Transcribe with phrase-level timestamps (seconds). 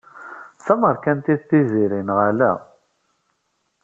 [0.57, 2.51] D tameṛkantit Tiziri neɣ ala?